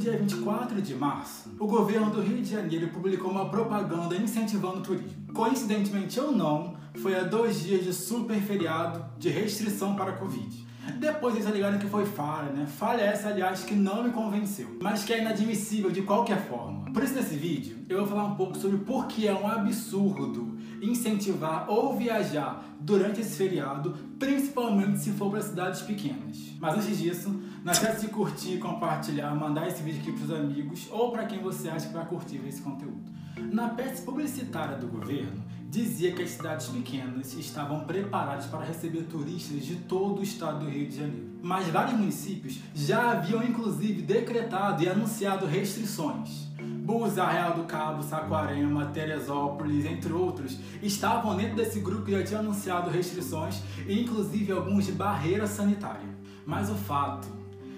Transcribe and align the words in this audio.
dia 0.00 0.16
24 0.16 0.80
de 0.80 0.94
março, 0.94 1.50
o 1.58 1.66
governo 1.66 2.10
do 2.10 2.22
Rio 2.22 2.40
de 2.40 2.50
Janeiro 2.50 2.88
publicou 2.88 3.30
uma 3.30 3.50
propaganda 3.50 4.16
incentivando 4.16 4.78
o 4.78 4.82
turismo. 4.82 5.30
Coincidentemente 5.34 6.18
ou 6.18 6.32
não, 6.32 6.74
foi 7.02 7.14
a 7.14 7.22
dois 7.22 7.60
dias 7.60 7.84
de 7.84 7.92
super 7.92 8.40
feriado 8.40 9.04
de 9.18 9.28
restrição 9.28 9.94
para 9.94 10.12
a 10.12 10.16
Covid. 10.16 10.66
Depois 10.98 11.34
eles 11.34 11.46
alegaram 11.46 11.78
que 11.78 11.86
foi 11.86 12.06
falha, 12.06 12.52
né? 12.52 12.66
Falha 12.66 13.02
essa, 13.02 13.28
aliás, 13.28 13.64
que 13.64 13.74
não 13.74 14.04
me 14.04 14.10
convenceu, 14.10 14.78
mas 14.80 15.04
que 15.04 15.12
é 15.12 15.20
inadmissível 15.20 15.90
de 15.90 16.02
qualquer 16.02 16.46
forma. 16.48 16.90
Por 16.92 17.02
isso, 17.02 17.14
nesse 17.14 17.36
vídeo, 17.36 17.78
eu 17.88 17.98
vou 17.98 18.06
falar 18.06 18.24
um 18.24 18.34
pouco 18.34 18.56
sobre 18.56 18.78
por 18.78 19.06
que 19.06 19.28
é 19.28 19.34
um 19.34 19.46
absurdo 19.46 20.58
incentivar 20.82 21.66
ou 21.68 21.96
viajar 21.96 22.64
durante 22.80 23.20
esse 23.20 23.36
feriado, 23.36 23.94
principalmente 24.18 24.98
se 24.98 25.10
for 25.12 25.30
para 25.30 25.42
cidades 25.42 25.82
pequenas. 25.82 26.38
Mas 26.58 26.74
antes 26.74 26.98
disso, 26.98 27.38
não 27.62 27.72
esquece 27.72 28.06
de 28.06 28.12
curtir, 28.12 28.58
compartilhar, 28.58 29.34
mandar 29.34 29.68
esse 29.68 29.82
vídeo 29.82 30.00
aqui 30.00 30.12
para 30.12 30.24
os 30.24 30.30
amigos 30.30 30.88
ou 30.90 31.12
para 31.12 31.26
quem 31.26 31.40
você 31.40 31.68
acha 31.68 31.88
que 31.88 31.94
vai 31.94 32.06
curtir 32.06 32.40
esse 32.46 32.62
conteúdo. 32.62 33.10
Na 33.52 33.68
peça 33.70 34.02
publicitária 34.02 34.76
do 34.76 34.86
governo, 34.86 35.42
dizia 35.68 36.12
que 36.12 36.22
as 36.22 36.30
cidades 36.30 36.66
pequenas 36.68 37.32
estavam 37.34 37.84
preparadas 37.84 38.46
para 38.46 38.64
receber 38.64 39.04
turistas 39.04 39.64
de 39.64 39.76
todo 39.76 40.20
o 40.20 40.22
estado 40.22 40.64
do 40.64 40.70
Rio 40.70 40.88
de 40.88 40.96
Janeiro. 40.96 41.30
Mas 41.42 41.68
vários 41.68 41.98
municípios 41.98 42.58
já 42.74 43.12
haviam 43.12 43.42
inclusive 43.42 44.02
decretado 44.02 44.82
e 44.82 44.88
anunciado 44.88 45.46
restrições. 45.46 46.50
Búzios, 46.84 47.18
Arraial 47.18 47.54
do 47.54 47.64
Cabo, 47.64 48.02
Saquarema, 48.02 48.86
Teresópolis, 48.86 49.84
entre 49.86 50.12
outros, 50.12 50.58
estavam 50.82 51.36
dentro 51.36 51.54
desse 51.54 51.78
grupo 51.78 52.04
que 52.04 52.12
já 52.12 52.24
tinha 52.24 52.40
anunciado 52.40 52.90
restrições 52.90 53.62
e 53.86 54.00
inclusive 54.00 54.50
alguns 54.50 54.86
de 54.86 54.92
barreira 54.92 55.46
sanitária. 55.46 56.08
Mas 56.44 56.68
o 56.68 56.74
fato 56.74 57.28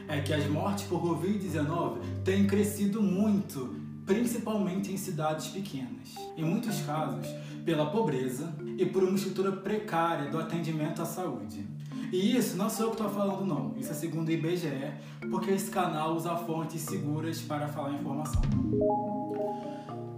é 0.09 0.21
que 0.21 0.33
as 0.33 0.47
mortes 0.47 0.85
por 0.85 1.02
Covid-19 1.02 1.99
têm 2.24 2.46
crescido 2.46 3.02
muito, 3.02 3.77
principalmente 4.07 4.93
em 4.93 4.97
cidades 4.97 5.49
pequenas. 5.49 6.15
Em 6.37 6.45
muitos 6.45 6.81
casos, 6.83 7.27
pela 7.65 7.87
pobreza 7.87 8.53
e 8.77 8.87
por 8.87 9.03
uma 9.03 9.17
estrutura 9.17 9.53
precária 9.53 10.31
do 10.31 10.39
atendimento 10.39 11.03
à 11.03 11.05
saúde. 11.05 11.67
E 12.13 12.37
isso 12.37 12.57
não 12.57 12.69
sou 12.69 12.87
eu 12.87 12.91
que 12.91 13.03
estou 13.03 13.11
falando, 13.11 13.47
não. 13.47 13.75
Isso 13.79 13.91
é 13.91 13.95
segundo 13.95 14.29
o 14.29 14.30
IBGE, 14.30 14.93
porque 15.30 15.51
esse 15.51 15.71
canal 15.71 16.15
usa 16.15 16.37
fontes 16.37 16.83
seguras 16.83 17.41
para 17.41 17.69
falar 17.69 17.93
informação. 17.93 18.43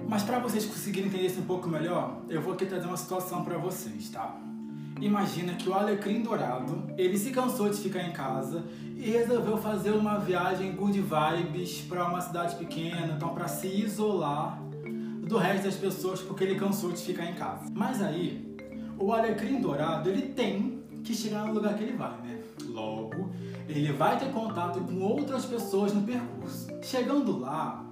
Mas 0.09 0.23
para 0.23 0.39
vocês 0.39 0.65
conseguirem 0.65 1.09
entender 1.09 1.27
isso 1.27 1.41
um 1.41 1.45
pouco 1.45 1.69
melhor, 1.69 2.23
eu 2.29 2.43
vou 2.43 2.53
aqui 2.53 2.67
trazer 2.67 2.87
uma 2.87 2.97
situação 2.97 3.45
para 3.45 3.59
vocês, 3.59 4.11
tá? 4.11 4.37
Imagina 5.05 5.53
que 5.53 5.69
o 5.69 5.75
Alecrim 5.75 6.23
Dourado, 6.23 6.83
ele 6.97 7.19
se 7.19 7.31
cansou 7.31 7.69
de 7.69 7.77
ficar 7.77 8.05
em 8.05 8.13
casa 8.13 8.65
e 8.97 9.11
resolveu 9.11 9.59
fazer 9.59 9.91
uma 9.91 10.17
viagem 10.17 10.73
good 10.73 10.99
vibes 10.99 11.83
para 11.83 12.09
uma 12.09 12.23
cidade 12.23 12.57
pequena, 12.57 13.13
então 13.15 13.35
para 13.35 13.47
se 13.47 13.67
isolar 13.67 14.59
do 15.29 15.37
resto 15.37 15.65
das 15.65 15.77
pessoas 15.77 16.23
porque 16.23 16.43
ele 16.43 16.55
cansou 16.55 16.91
de 16.91 17.03
ficar 17.03 17.27
em 17.27 17.35
casa. 17.35 17.71
Mas 17.75 18.01
aí, 18.01 18.57
o 18.99 19.13
Alecrim 19.13 19.61
Dourado, 19.61 20.09
ele 20.09 20.23
tem 20.23 20.83
que 21.05 21.13
chegar 21.15 21.45
no 21.45 21.53
lugar 21.53 21.77
que 21.77 21.85
ele 21.85 21.99
vai, 21.99 22.17
né? 22.23 22.41
Logo, 22.67 23.29
ele 23.69 23.93
vai 23.93 24.19
ter 24.19 24.33
contato 24.33 24.81
com 24.81 25.03
outras 25.03 25.45
pessoas 25.45 25.93
no 25.93 26.01
percurso. 26.01 26.67
Chegando 26.83 27.41
lá, 27.41 27.85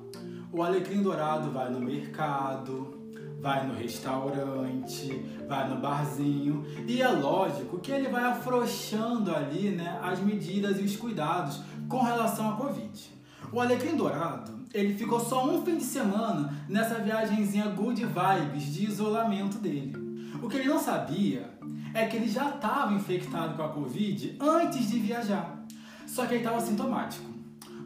o 0.51 0.63
Alecrim 0.63 1.03
Dourado 1.03 1.51
vai 1.51 1.71
no 1.71 1.79
mercado, 1.79 3.02
vai 3.43 3.67
no 3.67 3.75
restaurante, 3.75 5.21
vai 5.49 5.69
no 5.69 5.81
barzinho 5.81 6.65
e 6.87 7.03
é 7.03 7.09
lógico 7.09 7.81
que 7.81 7.91
ele 7.91 8.09
vai 8.09 8.23
afrouxando 8.23 9.35
ali, 9.35 9.71
né, 9.71 9.99
as 10.01 10.21
medidas 10.21 10.79
e 10.79 10.85
os 10.85 10.97
cuidados 10.97 11.61
com 11.89 12.01
relação 12.03 12.51
à 12.51 12.57
Covid. 12.57 13.13
O 13.53 13.61
Alecrim 13.61 13.97
Dourado, 13.97 14.61
ele 14.73 14.95
ficou 14.95 15.19
só 15.19 15.45
um 15.45 15.65
fim 15.65 15.77
de 15.77 15.85
semana 15.85 16.65
nessa 16.69 16.95
viagemzinha 17.01 17.67
good 17.67 18.07
vibes 18.07 18.73
de 18.73 18.87
isolamento 18.87 19.59
dele. 19.59 19.93
O 20.41 20.49
que 20.49 20.59
ele 20.59 20.69
não 20.69 20.79
sabia 20.79 21.51
é 21.93 22.07
que 22.07 22.17
ele 22.17 22.29
já 22.29 22.49
estava 22.49 22.95
infectado 22.95 23.57
com 23.57 23.63
a 23.65 23.69
Covid 23.71 24.37
antes 24.41 24.89
de 24.89 25.01
viajar, 25.01 25.65
só 26.07 26.27
que 26.27 26.35
ele 26.35 26.45
estava 26.45 26.61
sintomático. 26.61 27.29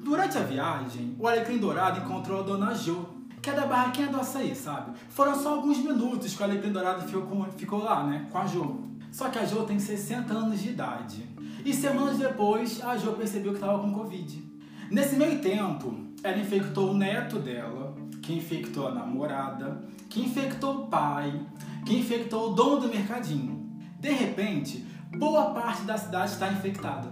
Durante 0.05 0.37
a 0.37 0.43
viagem, 0.43 1.17
o 1.19 1.27
Alecrim 1.27 1.57
Dourado 1.57 2.01
encontrou 2.01 2.41
a 2.41 2.43
Dona 2.43 2.75
Jo, 2.75 3.16
da 3.55 3.67
barraquinha 3.67 4.09
do 4.09 4.19
açaí, 4.19 4.55
sabe? 4.55 4.93
Foram 5.09 5.35
só 5.35 5.55
alguns 5.55 5.79
minutos 5.79 6.35
que 6.35 6.43
o 6.43 6.45
Alecrim 6.45 6.73
Dourado 6.73 7.07
ficou, 7.07 7.47
ficou 7.57 7.83
lá, 7.83 8.05
né, 8.05 8.27
com 8.31 8.39
a 8.39 8.47
Jo. 8.47 8.81
Só 9.11 9.29
que 9.29 9.39
a 9.39 9.45
Jo 9.45 9.65
tem 9.65 9.79
60 9.79 10.33
anos 10.33 10.61
de 10.61 10.71
idade. 10.71 11.29
E 11.65 11.73
semanas 11.73 12.19
depois, 12.19 12.83
a 12.85 12.97
Jo 12.97 13.13
percebeu 13.13 13.53
que 13.53 13.59
estava 13.59 13.79
com 13.79 13.93
Covid. 13.93 14.45
Nesse 14.91 15.17
meio 15.17 15.41
tempo, 15.41 15.95
ela 16.23 16.39
infectou 16.39 16.91
o 16.91 16.97
neto 16.97 17.39
dela, 17.39 17.95
que 18.23 18.35
infectou 18.35 18.89
a 18.89 18.93
namorada, 18.93 19.85
que 20.09 20.21
infectou 20.21 20.83
o 20.83 20.87
pai, 20.87 21.41
que 21.85 21.97
infectou 21.97 22.51
o 22.51 22.55
dono 22.55 22.81
do 22.83 22.89
mercadinho. 22.89 23.69
De 23.99 24.11
repente, 24.11 24.85
boa 25.17 25.51
parte 25.51 25.83
da 25.83 25.97
cidade 25.97 26.33
está 26.33 26.49
infectada. 26.53 27.11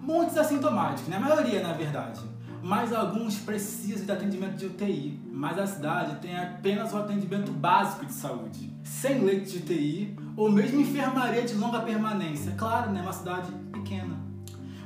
Muitos 0.00 0.36
assintomáticos, 0.36 1.08
né? 1.08 1.16
a 1.16 1.20
maioria 1.20 1.62
na 1.62 1.72
verdade. 1.72 2.20
Mas 2.64 2.94
alguns 2.94 3.36
precisam 3.36 4.06
de 4.06 4.10
atendimento 4.10 4.56
de 4.56 4.64
UTI. 4.64 5.20
Mas 5.30 5.58
a 5.58 5.66
cidade 5.66 6.16
tem 6.22 6.34
apenas 6.34 6.94
o 6.94 6.96
atendimento 6.96 7.52
básico 7.52 8.06
de 8.06 8.12
saúde. 8.14 8.72
Sem 8.82 9.22
leite 9.22 9.50
de 9.50 9.58
UTI 9.58 10.16
ou 10.34 10.50
mesmo 10.50 10.80
enfermaria 10.80 11.42
de 11.42 11.52
longa 11.52 11.80
permanência. 11.80 12.54
Claro, 12.56 12.90
né? 12.90 13.02
Uma 13.02 13.12
cidade 13.12 13.52
pequena. 13.70 14.18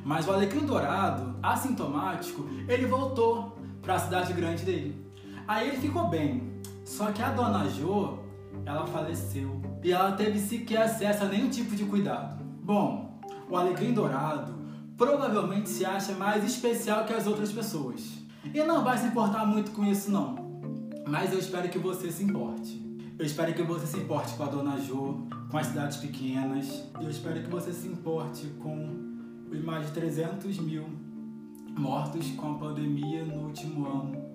Mas 0.04 0.26
o 0.26 0.32
Alecrim 0.32 0.66
Dourado, 0.66 1.36
assintomático, 1.40 2.48
ele 2.66 2.84
voltou 2.84 3.56
para 3.80 3.94
a 3.94 3.98
cidade 4.00 4.32
grande 4.32 4.64
dele. 4.64 5.06
Aí 5.46 5.68
ele 5.68 5.76
ficou 5.76 6.08
bem. 6.08 6.52
Só 6.84 7.12
que 7.12 7.22
a 7.22 7.30
dona 7.30 7.68
Jo 7.68 8.18
ela 8.66 8.88
faleceu 8.88 9.62
e 9.84 9.92
ela 9.92 10.10
teve 10.12 10.40
sequer 10.40 10.82
acesso 10.82 11.22
a 11.22 11.28
nenhum 11.28 11.48
tipo 11.48 11.76
de 11.76 11.84
cuidado. 11.84 12.42
Bom, 12.60 13.20
o 13.48 13.56
Alecrim 13.56 13.92
Dourado 13.92 14.57
provavelmente 14.98 15.70
se 15.70 15.86
acha 15.86 16.12
mais 16.12 16.44
especial 16.44 17.06
que 17.06 17.14
as 17.14 17.26
outras 17.26 17.50
pessoas 17.50 18.18
e 18.52 18.62
não 18.64 18.84
vai 18.84 18.98
se 18.98 19.06
importar 19.06 19.46
muito 19.46 19.70
com 19.70 19.84
isso 19.84 20.10
não. 20.10 20.36
Mas 21.06 21.32
eu 21.32 21.38
espero 21.38 21.68
que 21.70 21.78
você 21.78 22.12
se 22.12 22.22
importe. 22.22 22.86
Eu 23.18 23.24
espero 23.24 23.54
que 23.54 23.62
você 23.62 23.86
se 23.86 23.96
importe 23.96 24.34
com 24.34 24.42
a 24.42 24.46
Dona 24.46 24.78
Jo, 24.78 25.26
com 25.50 25.56
as 25.56 25.68
cidades 25.68 25.96
pequenas. 25.96 26.84
Eu 27.00 27.08
espero 27.08 27.42
que 27.42 27.48
você 27.48 27.72
se 27.72 27.88
importe 27.88 28.46
com 28.60 29.46
os 29.50 29.64
mais 29.64 29.86
de 29.86 29.92
300 29.92 30.58
mil 30.58 30.84
mortos 31.76 32.30
com 32.32 32.52
a 32.52 32.58
pandemia 32.58 33.24
no 33.24 33.46
último 33.46 33.86
ano 33.86 34.28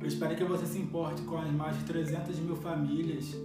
eu 0.00 0.06
espero 0.06 0.36
que 0.36 0.44
você 0.44 0.64
se 0.64 0.78
importe 0.78 1.22
com 1.22 1.36
as 1.36 1.50
mais 1.50 1.76
de 1.76 1.84
300 1.84 2.38
mil 2.38 2.54
famílias 2.54 3.36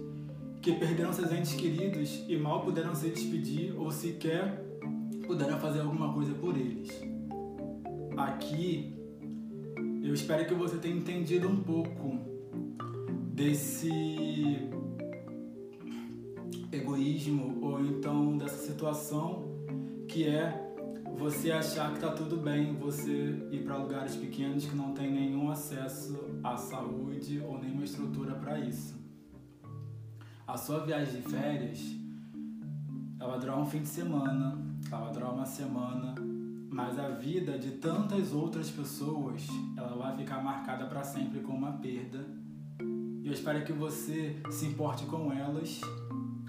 que 0.62 0.72
perderam 0.72 1.12
seus 1.12 1.32
entes 1.32 1.52
queridos 1.54 2.24
e 2.28 2.36
mal 2.36 2.62
puderam 2.62 2.94
se 2.94 3.08
despedir 3.08 3.74
ou 3.76 3.90
sequer 3.90 4.63
puderam 5.26 5.58
fazer 5.58 5.80
alguma 5.80 6.12
coisa 6.12 6.34
por 6.34 6.56
eles. 6.56 6.90
Aqui, 8.16 8.94
eu 10.02 10.14
espero 10.14 10.46
que 10.46 10.54
você 10.54 10.76
tenha 10.76 10.94
entendido 10.94 11.48
um 11.48 11.56
pouco 11.56 12.18
desse 13.32 13.90
egoísmo 16.70 17.58
ou 17.62 17.80
então 17.80 18.36
dessa 18.36 18.66
situação 18.66 19.52
que 20.08 20.28
é 20.28 20.60
você 21.16 21.50
achar 21.52 21.92
que 21.94 22.00
tá 22.00 22.10
tudo 22.10 22.36
bem 22.36 22.74
você 22.74 23.48
ir 23.50 23.64
para 23.64 23.76
lugares 23.76 24.16
pequenos 24.16 24.66
que 24.66 24.74
não 24.74 24.92
tem 24.92 25.10
nenhum 25.10 25.50
acesso 25.50 26.18
à 26.42 26.56
saúde 26.56 27.40
ou 27.40 27.58
nenhuma 27.58 27.84
estrutura 27.84 28.34
para 28.34 28.58
isso. 28.58 29.02
A 30.46 30.56
sua 30.56 30.84
viagem 30.84 31.20
de 31.20 31.28
férias, 31.28 31.80
ela 33.24 33.32
vai 33.32 33.40
durar 33.40 33.58
um 33.58 33.64
fim 33.64 33.80
de 33.80 33.88
semana, 33.88 34.58
ela 34.92 35.04
vai 35.04 35.12
durar 35.14 35.32
uma 35.32 35.46
semana, 35.46 36.14
mas 36.70 36.98
a 36.98 37.08
vida 37.08 37.58
de 37.58 37.70
tantas 37.70 38.34
outras 38.34 38.70
pessoas, 38.70 39.46
ela 39.78 39.96
vai 39.96 40.14
ficar 40.14 40.44
marcada 40.44 40.84
para 40.84 41.02
sempre 41.02 41.40
com 41.40 41.54
uma 41.54 41.72
perda. 41.72 42.22
E 43.22 43.26
eu 43.26 43.32
espero 43.32 43.64
que 43.64 43.72
você 43.72 44.36
se 44.50 44.66
importe 44.66 45.06
com 45.06 45.32
elas, 45.32 45.80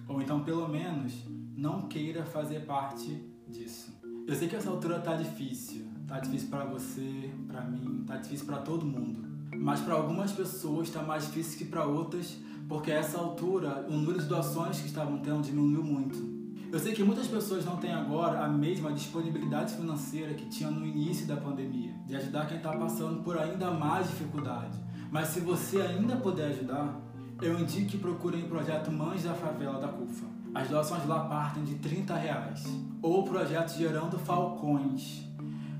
ou 0.06 0.22
então 0.22 0.44
pelo 0.44 0.68
menos 0.68 1.14
não 1.56 1.84
queira 1.84 2.26
fazer 2.26 2.66
parte 2.66 3.24
disso. 3.48 3.98
Eu 4.28 4.36
sei 4.36 4.50
que 4.50 4.58
essa 4.58 4.70
altura 4.70 5.00
tá 5.00 5.16
difícil. 5.16 5.86
Tá 6.06 6.20
difícil 6.20 6.50
para 6.50 6.66
você, 6.66 7.32
para 7.48 7.62
mim, 7.62 8.04
tá 8.06 8.18
difícil 8.18 8.46
para 8.46 8.58
todo 8.58 8.86
mundo. 8.86 9.24
Mas 9.58 9.80
para 9.80 9.94
algumas 9.94 10.34
pessoas 10.34 10.90
está 10.90 11.02
mais 11.02 11.26
difícil 11.26 11.58
que 11.58 11.66
para 11.66 11.86
outras, 11.86 12.38
porque 12.68 12.92
a 12.92 12.96
essa 12.96 13.18
altura 13.18 13.86
o 13.88 13.94
número 13.94 14.20
de 14.20 14.26
doações 14.26 14.82
que 14.82 14.88
estavam 14.88 15.20
tendo 15.20 15.42
diminuiu 15.42 15.82
muito. 15.82 16.36
Eu 16.72 16.80
sei 16.80 16.94
que 16.94 17.04
muitas 17.04 17.28
pessoas 17.28 17.64
não 17.64 17.78
têm 17.78 17.94
agora 17.94 18.44
a 18.44 18.48
mesma 18.48 18.92
disponibilidade 18.92 19.76
financeira 19.76 20.34
que 20.34 20.46
tinham 20.48 20.72
no 20.72 20.86
início 20.86 21.26
da 21.26 21.38
pandemia, 21.38 21.94
de 22.06 22.16
ajudar 22.16 22.48
quem 22.48 22.58
está 22.58 22.72
passando 22.74 23.24
por 23.24 23.38
ainda 23.38 23.72
mais 23.72 24.08
dificuldade. 24.08 24.78
Mas 25.12 25.30
se 25.30 25.40
você 25.40 25.80
ainda 25.82 26.18
puder 26.18 26.48
ajudar, 26.48 27.00
eu 27.42 27.58
indico 27.60 27.92
que 27.92 27.98
procurem 27.98 28.44
o 28.44 28.48
projeto 28.48 28.92
Mães 28.92 29.24
da 29.24 29.34
Favela 29.34 29.80
da 29.80 29.88
CUFA. 29.88 30.26
As 30.54 30.68
doações 30.70 31.06
lá 31.06 31.26
partem 31.26 31.64
de 31.64 31.76
30 31.76 32.16
reais. 32.16 32.64
Ou 33.02 33.22
o 33.22 33.24
projeto 33.24 33.78
Gerando 33.78 34.18
Falcões. 34.18 35.24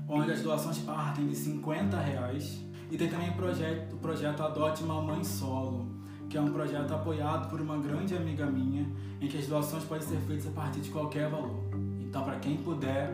onde 0.08 0.30
as 0.30 0.40
doações 0.40 0.78
partem 0.78 1.26
de 1.26 1.34
50 1.34 1.98
reais. 1.98 2.64
E 2.90 2.96
tem 2.96 3.08
também 3.08 3.30
o 3.30 3.34
projeto, 3.34 3.94
o 3.94 3.98
projeto 3.98 4.42
Adote 4.42 4.84
uma 4.84 5.02
Mãe 5.02 5.24
Solo, 5.24 5.88
que 6.28 6.36
é 6.36 6.40
um 6.40 6.50
projeto 6.50 6.92
apoiado 6.92 7.48
por 7.48 7.60
uma 7.60 7.78
grande 7.78 8.16
amiga 8.16 8.46
minha, 8.46 8.86
em 9.20 9.28
que 9.28 9.38
as 9.38 9.46
doações 9.46 9.84
podem 9.84 10.06
ser 10.06 10.18
feitas 10.18 10.46
a 10.46 10.50
partir 10.50 10.80
de 10.80 10.90
qualquer 10.90 11.30
valor. 11.30 11.64
Então, 12.00 12.24
para 12.24 12.38
quem 12.38 12.56
puder, 12.56 13.12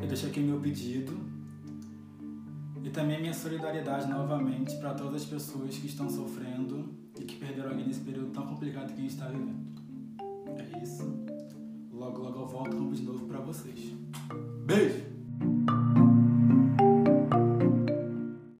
eu 0.00 0.06
deixo 0.06 0.26
aqui 0.26 0.40
meu 0.40 0.58
pedido 0.60 1.16
e 2.82 2.90
também 2.90 3.20
minha 3.20 3.32
solidariedade 3.32 4.06
novamente 4.08 4.76
para 4.76 4.92
todas 4.92 5.22
as 5.22 5.28
pessoas 5.28 5.76
que 5.76 5.86
estão 5.86 6.08
sofrendo 6.08 6.92
e 7.18 7.24
que 7.24 7.36
perderam 7.36 7.70
alguém 7.70 7.86
nesse 7.86 8.00
período 8.00 8.30
tão 8.30 8.46
complicado 8.46 8.88
que 8.88 8.98
a 8.98 9.02
gente 9.02 9.10
está 9.10 9.26
vivendo. 9.26 9.64
É 10.58 10.82
isso. 10.82 11.02
Logo, 11.92 12.22
logo 12.22 12.40
eu 12.40 12.46
volto 12.46 12.90
vídeo 12.90 13.12
novo 13.12 13.26
para 13.26 13.40
vocês. 13.40 13.94
Beijo! 14.66 15.13